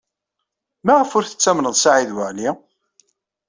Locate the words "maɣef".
0.85-1.11